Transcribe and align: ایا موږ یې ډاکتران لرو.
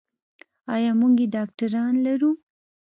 ایا 0.75 0.91
موږ 0.99 1.13
یې 1.21 1.27
ډاکتران 1.35 1.93
لرو. 2.05 2.31